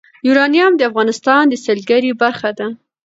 [0.27, 2.67] یورانیم د افغانستان د سیلګرۍ برخه ده.